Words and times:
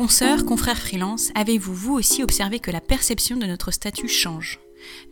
Consoeurs, 0.00 0.46
confrères 0.46 0.78
freelance, 0.78 1.30
avez-vous 1.34 1.74
vous 1.74 1.92
aussi 1.92 2.22
observé 2.22 2.58
que 2.58 2.70
la 2.70 2.80
perception 2.80 3.36
de 3.36 3.44
notre 3.44 3.70
statut 3.70 4.08
change? 4.08 4.58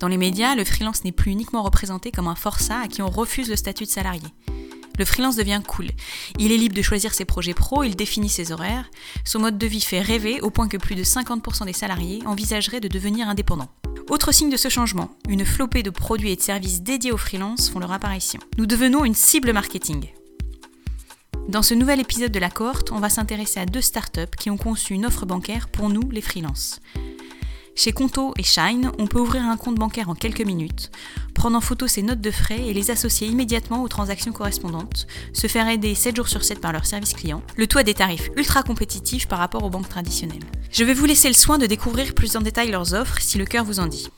Dans 0.00 0.09
les 0.09 0.16
médias, 0.16 0.54
le 0.54 0.64
freelance 0.64 1.04
n'est 1.04 1.12
plus 1.12 1.30
uniquement 1.30 1.62
représenté 1.62 2.11
comme 2.11 2.27
un 2.27 2.34
forçat 2.34 2.80
à 2.80 2.88
qui 2.88 3.03
on 3.03 3.11
refuse 3.11 3.51
le 3.51 3.56
statut 3.56 3.84
de 3.84 3.91
salarié. 3.91 4.27
Le 4.98 5.05
freelance 5.05 5.37
devient 5.37 5.61
cool. 5.69 5.88
Il 6.38 6.52
est 6.52 6.56
libre 6.56 6.74
de 6.74 6.80
choisir 6.80 7.12
ses 7.12 7.27
projets 7.27 7.52
pro, 7.52 7.82
il 7.82 7.96
définit 7.96 8.30
ses 8.30 8.51
horaires. 8.51 8.91
Son 9.27 9.41
mode 9.41 9.59
de 9.59 9.66
vie 9.66 9.82
fait 9.82 10.01
rêver 10.01 10.41
au 10.41 10.48
point 10.48 10.69
que 10.69 10.79
plus 10.79 10.95
de 10.95 11.05
50% 11.05 11.66
des 11.66 11.75
salariés 11.75 12.23
envisageraient 12.25 12.80
de 12.80 12.89
devenir 12.89 13.29
indépendants. 13.29 13.68
Autre 14.09 14.32
signe 14.32 14.48
de 14.48 14.57
ce 14.57 14.70
changement, 14.70 15.11
une 15.29 15.45
flopée 15.45 15.82
de 15.82 15.91
produits 15.91 16.32
et 16.32 16.36
de 16.36 16.41
services 16.41 16.80
dédiés 16.80 17.12
aux 17.12 17.18
freelance 17.18 17.68
font 17.68 17.79
leur 17.79 17.93
apparition. 17.93 18.41
Nous 18.57 18.64
devenons 18.64 19.05
une 19.05 19.14
cible 19.14 19.52
marketing. 19.52 20.06
Dans 21.48 21.62
ce 21.62 21.73
nouvel 21.73 21.98
épisode 21.98 22.30
de 22.30 22.38
la 22.38 22.51
cohorte, 22.51 22.93
on 22.93 23.01
va 23.01 23.09
s'intéresser 23.09 23.59
à 23.59 23.65
deux 23.65 23.80
startups 23.80 24.37
qui 24.39 24.51
ont 24.51 24.59
conçu 24.59 24.93
une 24.93 25.06
offre 25.06 25.25
bancaire 25.25 25.69
pour 25.69 25.89
nous, 25.89 26.11
les 26.11 26.20
freelances. 26.20 26.80
Chez 27.75 27.93
Conto 27.93 28.34
et 28.37 28.43
Shine, 28.43 28.93
on 28.98 29.06
peut 29.06 29.19
ouvrir 29.19 29.45
un 29.45 29.56
compte 29.56 29.77
bancaire 29.77 30.11
en 30.11 30.15
quelques 30.15 30.45
minutes, 30.45 30.91
prendre 31.34 31.56
en 31.56 31.62
photo 31.62 31.87
ses 31.87 32.03
notes 32.03 32.20
de 32.20 32.30
frais 32.30 32.61
et 32.66 32.75
les 32.75 32.91
associer 32.91 33.29
immédiatement 33.29 33.83
aux 33.83 33.89
transactions 33.89 34.33
correspondantes, 34.33 35.06
se 35.33 35.47
faire 35.47 35.69
aider 35.69 35.95
7 35.95 36.16
jours 36.16 36.29
sur 36.29 36.45
7 36.45 36.61
par 36.61 36.75
leur 36.75 36.84
service 36.84 37.15
client, 37.15 37.42
le 37.56 37.67
tout 37.67 37.78
à 37.78 37.83
des 37.83 37.95
tarifs 37.95 38.28
ultra 38.37 38.62
compétitifs 38.62 39.27
par 39.27 39.39
rapport 39.39 39.65
aux 39.65 39.70
banques 39.70 39.89
traditionnelles. 39.89 40.45
Je 40.70 40.84
vais 40.84 40.92
vous 40.92 41.06
laisser 41.06 41.28
le 41.28 41.34
soin 41.34 41.56
de 41.56 41.65
découvrir 41.65 42.12
plus 42.12 42.37
en 42.37 42.42
détail 42.42 42.70
leurs 42.70 42.92
offres 42.92 43.23
si 43.23 43.39
le 43.39 43.47
cœur 43.47 43.65
vous 43.65 43.80
en 43.80 43.87
dit. 43.87 44.09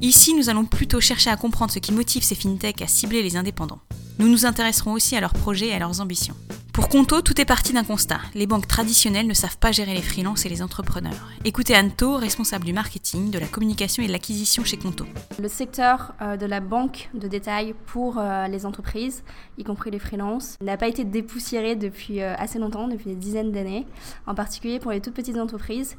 Ici, 0.00 0.32
nous 0.34 0.48
allons 0.48 0.64
plutôt 0.64 1.00
chercher 1.00 1.28
à 1.28 1.36
comprendre 1.36 1.72
ce 1.72 1.80
qui 1.80 1.90
motive 1.90 2.22
ces 2.22 2.36
fintechs 2.36 2.82
à 2.82 2.86
cibler 2.86 3.20
les 3.20 3.36
indépendants. 3.36 3.80
Nous 4.20 4.28
nous 4.28 4.46
intéresserons 4.46 4.92
aussi 4.92 5.16
à 5.16 5.20
leurs 5.20 5.32
projets 5.32 5.68
et 5.68 5.74
à 5.74 5.80
leurs 5.80 6.00
ambitions. 6.00 6.36
Pour 6.72 6.88
Conto, 6.88 7.20
tout 7.22 7.40
est 7.40 7.44
parti 7.44 7.72
d'un 7.72 7.82
constat. 7.82 8.20
Les 8.36 8.46
banques 8.46 8.68
traditionnelles 8.68 9.26
ne 9.26 9.34
savent 9.34 9.58
pas 9.58 9.72
gérer 9.72 9.94
les 9.94 10.02
freelances 10.02 10.46
et 10.46 10.48
les 10.48 10.62
entrepreneurs. 10.62 11.28
Écoutez 11.44 11.76
Anto, 11.76 12.16
responsable 12.16 12.64
du 12.64 12.72
marketing, 12.72 13.32
de 13.32 13.40
la 13.40 13.48
communication 13.48 14.04
et 14.04 14.06
de 14.06 14.12
l'acquisition 14.12 14.62
chez 14.62 14.76
Conto. 14.76 15.04
Le 15.42 15.48
secteur 15.48 16.14
euh, 16.22 16.36
de 16.36 16.46
la 16.46 16.60
banque 16.60 17.10
de 17.14 17.26
détail 17.26 17.74
pour 17.86 18.18
euh, 18.18 18.46
les 18.46 18.64
entreprises, 18.64 19.24
y 19.58 19.64
compris 19.64 19.90
les 19.90 19.98
freelances, 19.98 20.56
n'a 20.60 20.76
pas 20.76 20.86
été 20.86 21.04
dépoussiéré 21.04 21.74
depuis 21.74 22.22
euh, 22.22 22.36
assez 22.36 22.60
longtemps, 22.60 22.86
depuis 22.86 23.06
des 23.06 23.16
dizaines 23.16 23.50
d'années, 23.50 23.84
en 24.28 24.36
particulier 24.36 24.78
pour 24.78 24.92
les 24.92 25.00
toutes 25.00 25.14
petites 25.14 25.38
entreprises 25.38 25.96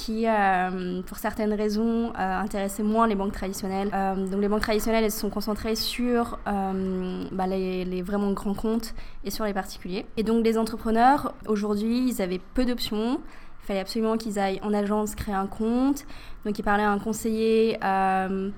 qui, 0.00 0.26
pour 1.06 1.18
certaines 1.18 1.52
raisons, 1.52 2.12
intéressaient 2.14 2.82
moins 2.82 3.06
les 3.06 3.14
banques 3.14 3.32
traditionnelles. 3.32 3.90
donc 4.30 4.40
les 4.40 4.48
banques 4.48 4.62
traditionnelles, 4.62 5.04
elles 5.04 5.10
se 5.10 5.20
sont 5.20 5.30
concentrées 5.30 5.76
sur 5.76 6.38
bah, 6.44 7.46
les, 7.46 8.02
vraiment 8.02 8.32
grands 8.32 8.54
comptes 8.54 8.94
et 9.24 9.30
sur 9.30 9.44
les 9.44 9.52
particuliers. 9.52 10.06
Et 10.16 10.22
donc 10.22 10.44
les 10.44 10.56
entrepreneurs, 10.58 11.34
aujourd'hui, 11.46 12.08
ils 12.08 12.22
avaient 12.22 12.40
peu 12.54 12.64
d'options. 12.64 13.20
Il 13.62 13.66
fallait 13.66 13.80
absolument 13.80 14.16
qu'ils 14.16 14.38
aillent 14.38 14.60
en 14.62 14.72
agence 14.72 15.14
créer 15.14 15.34
un 15.34 15.46
compte. 15.46 16.06
Donc 16.44 16.58
ils 16.58 16.62
parlaient 16.62 16.84
à 16.84 16.90
un 16.90 16.98
conseiller 16.98 17.78
euh, 17.84 18.50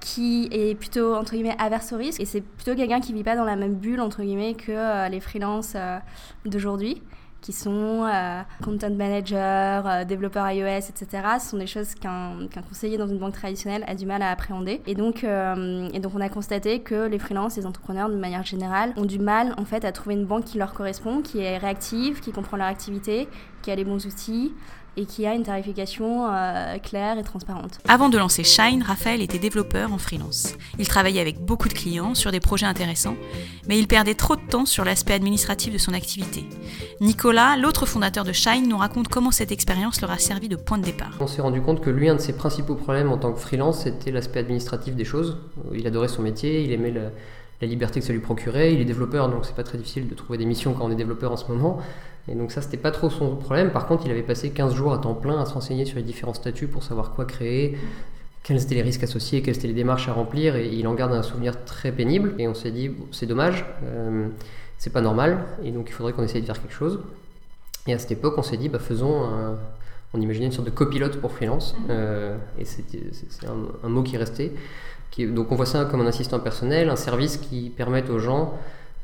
qui 0.00 0.48
est 0.52 0.74
plutôt, 0.74 1.14
entre 1.14 1.32
guillemets, 1.32 1.56
averse 1.58 1.92
au 1.92 1.96
risque. 1.96 2.20
Et 2.20 2.24
c'est 2.24 2.40
plutôt 2.40 2.74
quelqu'un 2.74 3.00
qui 3.00 3.12
vit 3.12 3.24
pas 3.24 3.36
dans 3.36 3.44
la 3.44 3.56
même 3.56 3.74
bulle, 3.74 4.00
entre 4.00 4.22
guillemets, 4.22 4.54
que 4.54 4.72
euh, 4.72 5.08
les 5.08 5.20
freelances 5.20 5.74
euh, 5.74 5.98
d'aujourd'hui 6.44 7.02
qui 7.40 7.52
sont 7.52 8.04
euh, 8.04 8.42
content 8.62 8.90
manager, 8.90 9.86
euh, 9.86 10.04
développeur 10.04 10.50
iOS, 10.50 10.90
etc. 10.90 11.06
Ce 11.40 11.50
sont 11.50 11.56
des 11.56 11.66
choses 11.66 11.94
qu'un 11.94 12.48
conseiller 12.68 12.98
dans 12.98 13.06
une 13.06 13.18
banque 13.18 13.34
traditionnelle 13.34 13.84
a 13.86 13.94
du 13.94 14.06
mal 14.06 14.22
à 14.22 14.30
appréhender. 14.30 14.82
Et 14.86 14.94
donc, 14.94 15.24
euh, 15.24 15.88
et 15.92 16.00
donc 16.00 16.12
on 16.14 16.20
a 16.20 16.28
constaté 16.28 16.80
que 16.80 17.06
les 17.06 17.18
freelances, 17.18 17.56
les 17.56 17.66
entrepreneurs 17.66 18.08
de 18.10 18.16
manière 18.16 18.44
générale, 18.44 18.92
ont 18.96 19.04
du 19.04 19.18
mal 19.18 19.54
en 19.56 19.64
fait 19.64 19.84
à 19.84 19.92
trouver 19.92 20.16
une 20.16 20.26
banque 20.26 20.44
qui 20.44 20.58
leur 20.58 20.74
correspond, 20.74 21.22
qui 21.22 21.40
est 21.40 21.58
réactive, 21.58 22.20
qui 22.20 22.32
comprend 22.32 22.56
leur 22.56 22.66
activité, 22.66 23.28
qui 23.62 23.70
a 23.70 23.76
les 23.76 23.84
bons 23.84 24.04
outils 24.06 24.52
et 24.98 25.06
qui 25.06 25.26
a 25.26 25.34
une 25.34 25.44
tarification 25.44 26.26
euh, 26.28 26.76
claire 26.78 27.18
et 27.18 27.22
transparente. 27.22 27.78
Avant 27.88 28.08
de 28.08 28.18
lancer 28.18 28.42
Shine, 28.42 28.82
Raphaël 28.82 29.22
était 29.22 29.38
développeur 29.38 29.92
en 29.92 29.98
freelance. 29.98 30.54
Il 30.78 30.88
travaillait 30.88 31.20
avec 31.20 31.38
beaucoup 31.40 31.68
de 31.68 31.74
clients 31.74 32.16
sur 32.16 32.32
des 32.32 32.40
projets 32.40 32.66
intéressants, 32.66 33.14
mais 33.68 33.78
il 33.78 33.86
perdait 33.86 34.14
trop 34.14 34.34
de 34.34 34.40
temps 34.40 34.66
sur 34.66 34.84
l'aspect 34.84 35.14
administratif 35.14 35.72
de 35.72 35.78
son 35.78 35.94
activité. 35.94 36.44
Nicolas, 37.00 37.56
l'autre 37.56 37.86
fondateur 37.86 38.24
de 38.24 38.32
Shine, 38.32 38.68
nous 38.68 38.76
raconte 38.76 39.06
comment 39.06 39.30
cette 39.30 39.52
expérience 39.52 40.00
leur 40.00 40.10
a 40.10 40.18
servi 40.18 40.48
de 40.48 40.56
point 40.56 40.78
de 40.78 40.84
départ. 40.84 41.16
On 41.20 41.28
s'est 41.28 41.42
rendu 41.42 41.62
compte 41.62 41.80
que 41.80 41.90
lui, 41.90 42.08
un 42.08 42.16
de 42.16 42.20
ses 42.20 42.36
principaux 42.36 42.74
problèmes 42.74 43.12
en 43.12 43.18
tant 43.18 43.32
que 43.32 43.38
freelance, 43.38 43.84
c'était 43.84 44.10
l'aspect 44.10 44.40
administratif 44.40 44.96
des 44.96 45.04
choses. 45.04 45.38
Il 45.72 45.86
adorait 45.86 46.08
son 46.08 46.22
métier, 46.22 46.64
il 46.64 46.72
aimait 46.72 46.94
la 47.60 47.66
liberté 47.66 48.00
que 48.00 48.06
ça 48.06 48.12
lui 48.12 48.20
procurait. 48.20 48.72
Il 48.72 48.80
est 48.80 48.84
développeur, 48.84 49.28
donc 49.28 49.44
c'est 49.44 49.54
pas 49.54 49.64
très 49.64 49.78
difficile 49.78 50.08
de 50.08 50.14
trouver 50.14 50.38
des 50.38 50.46
missions 50.46 50.74
quand 50.74 50.84
on 50.84 50.90
est 50.90 50.96
développeur 50.96 51.32
en 51.32 51.36
ce 51.36 51.50
moment. 51.50 51.78
Et 52.28 52.34
donc 52.34 52.52
ça, 52.52 52.60
c'était 52.60 52.76
pas 52.76 52.90
trop 52.90 53.10
son 53.10 53.36
problème. 53.36 53.70
Par 53.70 53.86
contre, 53.86 54.04
il 54.06 54.10
avait 54.10 54.22
passé 54.22 54.50
15 54.50 54.74
jours 54.74 54.92
à 54.92 54.98
temps 54.98 55.14
plein 55.14 55.40
à 55.40 55.46
se 55.46 55.54
renseigner 55.54 55.84
sur 55.84 55.96
les 55.96 56.02
différents 56.02 56.34
statuts 56.34 56.66
pour 56.66 56.82
savoir 56.82 57.12
quoi 57.14 57.24
créer, 57.24 57.78
quels 58.42 58.62
étaient 58.62 58.74
les 58.74 58.82
risques 58.82 59.02
associés, 59.02 59.42
quelles 59.42 59.56
étaient 59.56 59.68
les 59.68 59.74
démarches 59.74 60.08
à 60.08 60.12
remplir. 60.12 60.56
Et 60.56 60.68
il 60.68 60.86
en 60.86 60.94
garde 60.94 61.12
un 61.12 61.22
souvenir 61.22 61.64
très 61.64 61.90
pénible. 61.90 62.34
Et 62.38 62.46
on 62.46 62.54
s'est 62.54 62.70
dit, 62.70 62.90
c'est 63.12 63.26
dommage, 63.26 63.64
euh, 63.84 64.28
c'est 64.76 64.92
pas 64.92 65.00
normal. 65.00 65.38
Et 65.64 65.70
donc 65.70 65.88
il 65.88 65.92
faudrait 65.92 66.12
qu'on 66.12 66.22
essaye 66.22 66.42
de 66.42 66.46
faire 66.46 66.60
quelque 66.60 66.74
chose. 66.74 67.00
Et 67.86 67.94
à 67.94 67.98
cette 67.98 68.12
époque, 68.12 68.34
on 68.36 68.42
s'est 68.42 68.58
dit, 68.58 68.68
bah, 68.68 68.78
faisons 68.78 69.56
On 70.14 70.20
imaginait 70.20 70.46
une 70.46 70.52
sorte 70.52 70.66
de 70.66 70.72
copilote 70.72 71.20
pour 71.20 71.32
freelance. 71.32 71.76
Euh, 71.90 72.36
et 72.58 72.64
c'est 72.64 72.82
un, 73.46 73.86
un, 73.86 73.88
mot 73.88 74.02
qui. 74.02 74.16
Qui, 75.10 75.26
donc 75.26 75.52
on 75.52 75.54
voit 75.54 75.66
ça 75.66 75.84
comme 75.86 76.00
un 76.00 76.06
assistant 76.06 76.38
personnel, 76.38 76.90
un 76.90 76.96
service 76.96 77.38
qui 77.38 77.70
permette 77.70 78.10
aux 78.10 78.18
gens 78.18 78.54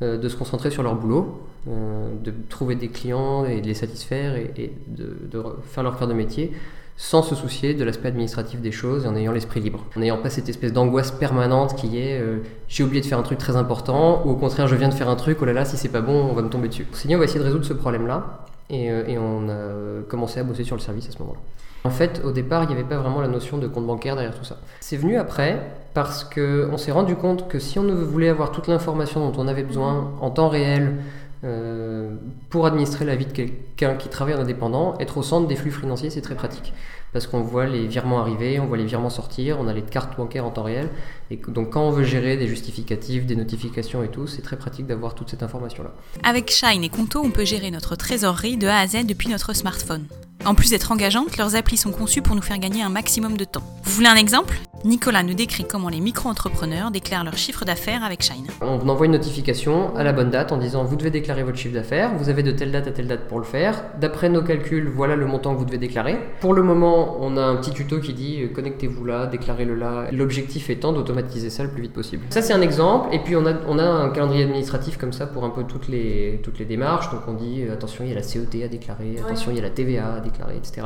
euh, 0.01 0.17
de 0.17 0.27
se 0.27 0.35
concentrer 0.35 0.71
sur 0.71 0.83
leur 0.83 0.95
boulot, 0.95 1.41
euh, 1.69 2.09
de 2.21 2.33
trouver 2.49 2.75
des 2.75 2.89
clients 2.89 3.45
et 3.45 3.61
de 3.61 3.67
les 3.67 3.73
satisfaire 3.73 4.35
et, 4.35 4.73
de, 4.87 5.39
faire 5.63 5.83
leur 5.83 5.97
cœur 5.97 6.09
de 6.09 6.13
métier 6.13 6.51
sans 6.97 7.21
se 7.21 7.33
soucier 7.33 7.73
de 7.73 7.83
l'aspect 7.85 8.09
administratif 8.09 8.59
des 8.59 8.73
choses 8.73 9.05
et 9.05 9.07
en 9.07 9.15
ayant 9.15 9.31
l'esprit 9.31 9.61
libre. 9.61 9.85
En 9.95 10.01
n'ayant 10.01 10.17
pas 10.17 10.29
cette 10.29 10.49
espèce 10.49 10.73
d'angoisse 10.73 11.11
permanente 11.11 11.77
qui 11.77 11.97
est 11.97 12.19
euh, 12.19 12.39
j'ai 12.67 12.83
oublié 12.83 12.99
de 12.99 13.05
faire 13.05 13.17
un 13.17 13.23
truc 13.23 13.37
très 13.37 13.55
important 13.55 14.21
ou 14.25 14.31
au 14.31 14.35
contraire 14.35 14.67
je 14.67 14.75
viens 14.75 14.89
de 14.89 14.93
faire 14.93 15.07
un 15.07 15.15
truc, 15.15 15.37
oh 15.41 15.45
là 15.45 15.53
là, 15.53 15.63
si 15.63 15.77
c'est 15.77 15.87
pas 15.87 16.01
bon, 16.01 16.25
on 16.29 16.33
va 16.33 16.41
me 16.41 16.49
tomber 16.49 16.67
dessus. 16.67 16.85
Dit 17.05 17.15
on 17.15 17.19
va 17.19 17.23
essayer 17.23 17.39
de 17.39 17.45
résoudre 17.45 17.63
ce 17.63 17.73
problème-là 17.73 18.45
et, 18.69 18.85
et, 18.85 19.17
on 19.17 19.49
a 19.49 20.03
commencé 20.07 20.39
à 20.39 20.43
bosser 20.43 20.63
sur 20.63 20.75
le 20.75 20.81
service 20.81 21.07
à 21.07 21.11
ce 21.11 21.19
moment-là. 21.19 21.39
En 21.85 21.91
fait, 21.91 22.21
au 22.25 22.31
départ, 22.31 22.63
il 22.63 22.67
n'y 22.67 22.73
avait 22.73 22.83
pas 22.83 22.97
vraiment 22.97 23.21
la 23.21 23.27
notion 23.27 23.59
de 23.59 23.67
compte 23.67 23.85
bancaire 23.85 24.15
derrière 24.15 24.35
tout 24.35 24.43
ça. 24.43 24.57
C'est 24.79 24.97
venu 24.97 25.17
après 25.17 25.61
parce 25.93 26.23
qu'on 26.23 26.77
s'est 26.77 26.91
rendu 26.91 27.15
compte 27.15 27.47
que 27.47 27.59
si 27.59 27.77
on 27.77 27.83
voulait 27.83 28.29
avoir 28.29 28.51
toute 28.51 28.67
l'information 28.67 29.29
dont 29.29 29.39
on 29.39 29.47
avait 29.47 29.63
besoin 29.63 30.11
en 30.19 30.31
temps 30.31 30.49
réel 30.49 30.95
euh, 31.43 32.15
pour 32.49 32.65
administrer 32.65 33.05
la 33.05 33.15
vie 33.15 33.27
de 33.27 33.31
quelqu'un 33.31 33.93
qui 33.95 34.09
travaille 34.09 34.33
en 34.33 34.39
indépendant, 34.39 34.95
être 34.99 35.17
au 35.19 35.21
centre 35.21 35.47
des 35.47 35.55
flux 35.55 35.69
financiers, 35.69 36.09
c'est 36.09 36.21
très 36.21 36.33
pratique. 36.33 36.73
Parce 37.15 37.27
qu'on 37.27 37.39
voit 37.39 37.65
les 37.65 37.87
virements 37.87 38.19
arriver, 38.19 38.59
on 38.59 38.65
voit 38.65 38.75
les 38.75 38.83
virements 38.83 39.09
sortir, 39.09 39.55
on 39.61 39.69
a 39.69 39.73
les 39.73 39.83
cartes 39.83 40.17
bancaires 40.17 40.45
en 40.45 40.49
temps 40.49 40.63
réel. 40.63 40.89
Et 41.31 41.39
donc 41.47 41.69
quand 41.69 41.87
on 41.87 41.91
veut 41.91 42.03
gérer 42.03 42.35
des 42.35 42.45
justificatifs, 42.45 43.25
des 43.25 43.37
notifications 43.37 44.03
et 44.03 44.09
tout, 44.09 44.27
c'est 44.27 44.41
très 44.41 44.57
pratique 44.57 44.85
d'avoir 44.85 45.15
toute 45.15 45.29
cette 45.29 45.41
information-là. 45.41 45.91
Avec 46.23 46.51
Shine 46.51 46.83
et 46.83 46.89
Conto, 46.89 47.21
on 47.23 47.31
peut 47.31 47.45
gérer 47.45 47.71
notre 47.71 47.95
trésorerie 47.95 48.57
de 48.57 48.67
A 48.67 48.79
à 48.79 48.87
Z 48.87 49.05
depuis 49.05 49.29
notre 49.29 49.55
smartphone. 49.55 50.03
En 50.43 50.55
plus 50.55 50.71
d'être 50.71 50.91
engageantes, 50.91 51.37
leurs 51.37 51.55
applis 51.55 51.77
sont 51.77 51.93
conçues 51.93 52.21
pour 52.21 52.35
nous 52.35 52.41
faire 52.41 52.59
gagner 52.59 52.83
un 52.83 52.89
maximum 52.89 53.37
de 53.37 53.45
temps. 53.45 53.63
Vous 53.83 53.93
voulez 53.93 54.09
un 54.09 54.15
exemple? 54.15 54.59
Nicolas 54.85 55.23
nous 55.23 55.33
décrit 55.33 55.65
comment 55.65 55.89
les 55.89 55.99
micro-entrepreneurs 55.99 56.91
déclarent 56.91 57.23
leur 57.23 57.37
chiffre 57.37 57.65
d'affaires 57.65 58.03
avec 58.03 58.21
Shine. 58.21 58.45
On 58.61 58.87
envoie 58.87 59.07
une 59.07 59.13
notification 59.13 59.95
à 59.95 60.03
la 60.03 60.13
bonne 60.13 60.29
date 60.29 60.51
en 60.51 60.57
disant 60.57 60.83
vous 60.83 60.95
devez 60.95 61.09
déclarer 61.09 61.41
votre 61.41 61.57
chiffre 61.57 61.73
d'affaires, 61.73 62.13
vous 62.15 62.29
avez 62.29 62.43
de 62.43 62.51
telle 62.51 62.71
date 62.71 62.85
à 62.85 62.91
telle 62.91 63.07
date 63.07 63.27
pour 63.27 63.39
le 63.39 63.45
faire. 63.45 63.83
D'après 63.99 64.29
nos 64.29 64.43
calculs, 64.43 64.87
voilà 64.87 65.15
le 65.15 65.25
montant 65.25 65.55
que 65.55 65.59
vous 65.59 65.65
devez 65.65 65.79
déclarer. 65.79 66.19
Pour 66.39 66.53
le 66.53 66.61
moment, 66.61 67.17
on 67.19 67.35
a 67.35 67.41
un 67.41 67.55
petit 67.55 67.71
tuto 67.71 67.99
qui 67.99 68.13
dit 68.13 68.43
euh, 68.43 68.47
connectez-vous 68.49 69.03
là, 69.05 69.25
déclarez-le 69.25 69.73
là. 69.73 70.05
L'objectif 70.11 70.69
étant 70.69 70.93
d'automatiser 70.93 71.49
ça 71.49 71.63
le 71.63 71.69
plus 71.69 71.81
vite 71.81 71.93
possible. 71.93 72.23
Ça 72.29 72.43
c'est 72.43 72.53
un 72.53 72.61
exemple. 72.61 73.09
Et 73.11 73.17
puis 73.17 73.35
on 73.35 73.47
a, 73.47 73.53
on 73.67 73.79
a 73.79 73.83
un 73.83 74.11
calendrier 74.11 74.43
administratif 74.43 74.99
comme 74.99 75.13
ça 75.13 75.25
pour 75.25 75.45
un 75.45 75.49
peu 75.49 75.63
toutes 75.63 75.87
les, 75.87 76.39
toutes 76.43 76.59
les 76.59 76.65
démarches. 76.65 77.09
Donc 77.09 77.21
on 77.27 77.33
dit 77.33 77.63
euh, 77.63 77.73
attention, 77.73 78.03
il 78.03 78.09
y 78.09 78.13
a 78.13 78.15
la 78.15 78.21
CET 78.21 78.63
à 78.63 78.67
déclarer, 78.67 79.15
attention, 79.17 79.49
il 79.49 79.57
y 79.57 79.59
a 79.59 79.63
la 79.63 79.71
TVA 79.71 80.13
à 80.13 80.19
déclarer, 80.19 80.57
etc. 80.57 80.83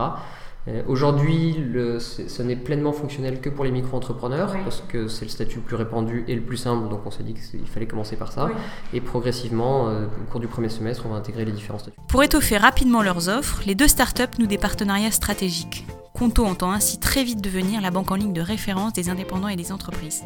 Euh, 0.69 0.83
aujourd'hui, 0.87 1.55
ce 1.99 2.41
n'est 2.41 2.55
pleinement 2.55 2.91
fonctionnel 2.91 3.41
que 3.41 3.49
pour 3.49 3.65
les 3.65 3.71
micro-entrepreneurs, 3.71 4.55
parce 4.63 4.83
que 4.87 5.07
c'est 5.07 5.25
le 5.25 5.31
statut 5.31 5.57
le 5.57 5.63
plus 5.63 5.75
répandu 5.75 6.23
et 6.27 6.35
le 6.35 6.41
plus 6.41 6.57
simple, 6.57 6.89
donc 6.89 7.01
on 7.05 7.11
s'est 7.11 7.23
dit 7.23 7.33
qu'il 7.33 7.67
fallait 7.67 7.87
commencer 7.87 8.15
par 8.15 8.31
ça. 8.31 8.49
Et 8.93 9.01
progressivement, 9.01 9.89
euh, 9.89 10.05
au 10.05 10.31
cours 10.31 10.39
du 10.39 10.47
premier 10.47 10.69
semestre, 10.69 11.05
on 11.05 11.09
va 11.09 11.17
intégrer 11.17 11.45
les 11.45 11.51
différents 11.51 11.79
statuts. 11.79 11.99
Pour 12.07 12.23
étoffer 12.23 12.57
rapidement 12.57 13.01
leurs 13.01 13.29
offres, 13.29 13.61
les 13.65 13.75
deux 13.75 13.87
startups 13.87 14.39
nouent 14.39 14.47
des 14.47 14.57
partenariats 14.57 15.11
stratégiques. 15.11 15.85
Conto 16.13 16.45
entend 16.45 16.71
ainsi 16.71 16.99
très 16.99 17.23
vite 17.23 17.41
devenir 17.41 17.81
la 17.81 17.91
banque 17.91 18.11
en 18.11 18.15
ligne 18.15 18.33
de 18.33 18.41
référence 18.41 18.91
des 18.93 19.09
indépendants 19.09 19.47
et 19.47 19.55
des 19.55 19.71
entreprises. 19.71 20.23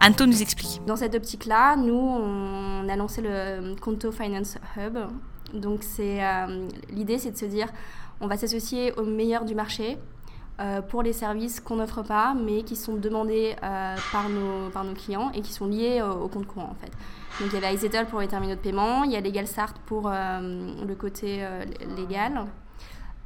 Anto 0.00 0.24
nous 0.24 0.40
explique. 0.40 0.80
Dans 0.86 0.96
cette 0.96 1.14
optique-là, 1.14 1.76
nous, 1.76 1.92
on 1.92 2.88
a 2.88 2.96
lancé 2.96 3.20
le 3.20 3.74
Conto 3.76 4.10
Finance 4.10 4.56
Hub. 4.76 4.96
Donc, 5.52 5.84
euh, 5.98 6.68
l'idée, 6.90 7.18
c'est 7.18 7.32
de 7.32 7.36
se 7.36 7.44
dire, 7.44 7.68
on 8.20 8.26
va 8.26 8.36
s'associer 8.36 8.92
aux 8.92 9.04
meilleurs 9.04 9.44
du 9.44 9.54
marché 9.54 9.98
pour 10.88 11.02
les 11.02 11.12
services 11.12 11.58
qu'on 11.58 11.76
n'offre 11.76 12.02
pas, 12.02 12.32
mais 12.32 12.62
qui 12.62 12.76
sont 12.76 12.94
demandés 12.94 13.56
par, 13.60 14.28
nos, 14.28 14.70
par 14.70 14.84
nos 14.84 14.94
clients 14.94 15.32
et 15.34 15.40
qui 15.40 15.52
sont 15.52 15.66
liés 15.66 16.00
au, 16.00 16.28
compte 16.28 16.46
courant 16.46 16.70
en 16.70 16.74
fait. 16.76 16.92
Donc 17.40 17.52
il 17.52 17.54
y 17.54 17.56
avait 17.56 17.74
iZettle 17.74 18.06
pour 18.06 18.20
les 18.20 18.28
terminaux 18.28 18.54
de 18.54 18.60
paiement, 18.60 19.02
il 19.02 19.10
y 19.10 19.16
a 19.16 19.20
LegalStart 19.20 19.74
pour 19.84 20.08
le 20.08 20.94
côté 20.94 21.44
légal. 21.96 22.46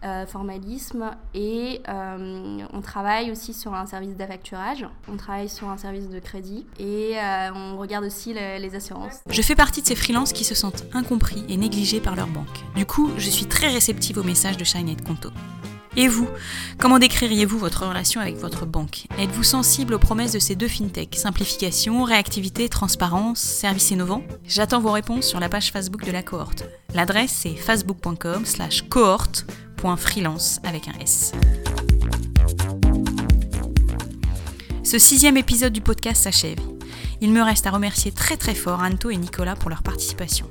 Euh, 0.04 0.26
formalisme 0.26 1.10
et 1.34 1.80
euh, 1.88 2.58
on 2.72 2.80
travaille 2.80 3.32
aussi 3.32 3.52
sur 3.52 3.74
un 3.74 3.84
service 3.84 4.14
d'affacturage, 4.14 4.86
on 5.08 5.16
travaille 5.16 5.48
sur 5.48 5.68
un 5.70 5.76
service 5.76 6.08
de 6.08 6.20
crédit 6.20 6.66
et 6.78 7.18
euh, 7.18 7.50
on 7.52 7.76
regarde 7.76 8.04
aussi 8.04 8.32
les, 8.32 8.76
assurances. 8.76 9.16
Je 9.28 9.42
fais 9.42 9.56
partie 9.56 9.82
de 9.82 9.88
ces 9.88 9.96
freelances 9.96 10.32
qui 10.32 10.44
se 10.44 10.54
sentent 10.54 10.84
incompris 10.92 11.44
et 11.48 11.56
négligés 11.56 11.98
par 11.98 12.14
leur 12.14 12.28
banque. 12.28 12.46
Du 12.76 12.86
coup, 12.86 13.10
je 13.16 13.28
suis 13.28 13.46
très 13.46 13.66
réceptive 13.66 14.18
aux 14.18 14.22
messages 14.22 14.56
de 14.56 14.62
Shine 14.62 14.88
et 14.88 14.94
de 14.94 15.02
Conto. 15.02 15.30
Et 15.96 16.06
vous, 16.06 16.28
comment 16.78 17.00
décririez-vous 17.00 17.58
votre 17.58 17.84
relation 17.84 18.20
avec 18.20 18.36
votre 18.36 18.66
banque? 18.66 19.06
Êtes-vous 19.18 19.42
sensible 19.42 19.94
aux 19.94 19.98
promesses 19.98 20.30
de 20.30 20.38
ces 20.38 20.54
deux 20.54 20.68
fintechs? 20.68 21.16
Simplification, 21.16 22.04
réactivité, 22.04 22.68
transparence, 22.68 23.40
service 23.40 23.90
innovant? 23.90 24.22
J'attends 24.46 24.80
vos 24.80 24.92
réponses 24.92 25.26
sur 25.26 25.40
la 25.40 25.48
page 25.48 25.72
Facebook 25.72 26.04
de 26.04 26.12
la 26.12 26.22
cohorte. 26.22 26.66
L'adresse 26.94 27.32
c'est 27.32 27.56
facebook.com 27.56 28.44
slash 28.44 28.82
cohorte 28.82 29.44
freelance 29.96 30.60
avec 30.64 30.88
un 30.88 30.92
S. 31.00 31.32
Ce 34.82 34.98
sixième 34.98 35.36
épisode 35.36 35.72
du 35.72 35.80
podcast 35.80 36.24
s'achève. 36.24 36.58
Il 37.20 37.30
me 37.30 37.42
reste 37.42 37.66
à 37.66 37.70
remercier 37.70 38.12
très 38.12 38.36
très 38.36 38.54
fort 38.54 38.80
Anto 38.80 39.10
et 39.10 39.16
Nicolas 39.16 39.54
pour 39.54 39.70
leur 39.70 39.82
participation. 39.82 40.46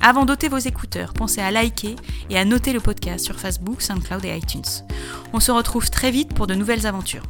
Avant 0.00 0.24
d'ôter 0.24 0.48
vos 0.48 0.58
écouteurs, 0.58 1.12
pensez 1.12 1.40
à 1.40 1.50
liker 1.50 1.96
et 2.30 2.38
à 2.38 2.44
noter 2.44 2.72
le 2.72 2.80
podcast 2.80 3.24
sur 3.24 3.38
Facebook, 3.38 3.80
SoundCloud 3.80 4.24
et 4.24 4.36
iTunes. 4.36 4.62
On 5.32 5.40
se 5.40 5.52
retrouve 5.52 5.88
très 5.90 6.10
vite 6.10 6.34
pour 6.34 6.46
de 6.46 6.54
nouvelles 6.54 6.86
aventures. 6.86 7.22